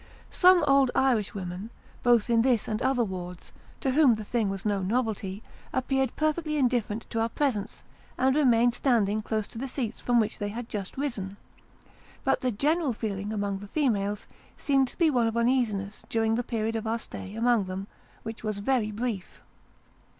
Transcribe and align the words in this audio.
Some 0.31 0.63
old 0.67 0.89
Irishwomen, 0.95 1.69
both 2.01 2.27
in 2.27 2.41
this 2.41 2.67
and 2.67 2.81
other 2.81 3.03
wards, 3.03 3.51
to 3.81 3.91
whom 3.91 4.15
the 4.15 4.23
thing 4.23 4.49
was 4.49 4.65
no 4.65 4.81
novelty, 4.81 5.43
appeared 5.71 6.15
perfectly 6.15 6.57
indifferent 6.57 7.05
to 7.11 7.19
our 7.19 7.29
presence, 7.29 7.83
and 8.17 8.35
remained 8.35 8.73
standing 8.73 9.21
close 9.21 9.45
to 9.49 9.59
the 9.59 9.67
seats 9.67 9.99
from 9.99 10.19
which 10.19 10.39
they 10.39 10.47
had 10.49 10.67
just 10.69 10.97
risen; 10.97 11.37
but 12.23 12.41
the 12.41 12.49
general 12.51 12.93
feeling 12.93 13.31
among 13.31 13.59
the 13.59 13.67
females 13.67 14.25
seemed 14.57 14.87
to 14.87 14.97
be 14.97 15.11
one 15.11 15.27
of 15.27 15.37
uneasiness 15.37 16.01
during 16.09 16.33
the 16.33 16.41
period 16.41 16.75
of 16.75 16.87
our 16.87 16.97
stay 16.97 17.35
among 17.35 17.65
them: 17.65 17.85
which 18.23 18.43
was 18.43 18.57
very 18.57 18.89
brief. 18.89 19.43